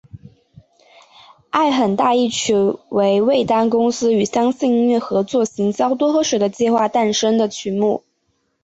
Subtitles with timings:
[1.51, 2.55] 爱很大一曲
[2.89, 8.03] 为味丹公司与相信音乐合作行销多喝水的计划下诞生的曲目。